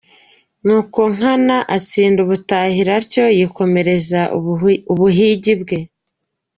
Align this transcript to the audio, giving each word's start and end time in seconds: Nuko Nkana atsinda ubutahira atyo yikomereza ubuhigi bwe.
Nuko 0.65 0.99
Nkana 1.13 1.57
atsinda 1.75 2.19
ubutahira 2.25 2.91
atyo 3.01 3.25
yikomereza 3.37 4.21
ubuhigi 4.91 5.53
bwe. 5.61 5.79